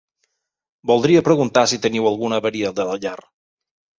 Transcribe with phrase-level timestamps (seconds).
[0.91, 3.17] Voldria preguntar si teniu alguna avaria de la llar.